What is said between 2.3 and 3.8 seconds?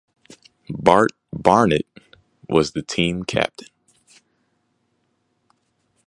was the team captain.